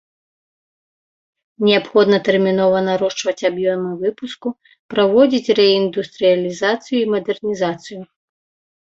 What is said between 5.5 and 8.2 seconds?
рэіндустрыялізацыю і мадэрнізацыю.